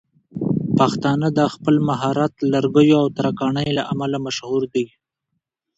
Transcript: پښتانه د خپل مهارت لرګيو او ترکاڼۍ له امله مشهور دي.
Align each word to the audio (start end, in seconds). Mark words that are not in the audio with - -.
پښتانه 0.77 1.27
د 1.37 1.39
خپل 1.53 1.75
مهارت 1.89 2.33
لرګيو 2.51 2.97
او 3.03 3.07
ترکاڼۍ 3.17 3.67
له 3.77 3.83
امله 3.93 4.17
مشهور 4.25 4.61
دي. 4.73 4.85